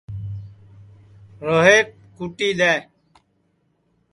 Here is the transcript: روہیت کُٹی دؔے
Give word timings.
روہیت 1.45 1.87
کُٹی 2.15 2.49
دؔے 2.59 2.73